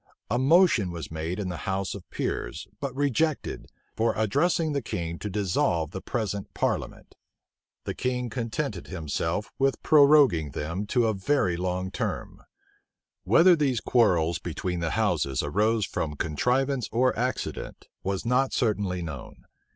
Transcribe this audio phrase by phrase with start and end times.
[0.31, 5.19] A motion was made in the house of peers, but rejected, for addressing the king
[5.19, 7.13] to dissolve the present parliament.
[7.83, 12.41] The king contented himself with proroguing them to a very long term.
[13.25, 19.45] Whether these quarrels between the houses arose from contrivance or accident, was not certainly known.